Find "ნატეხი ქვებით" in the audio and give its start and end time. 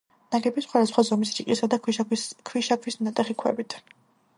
3.09-3.79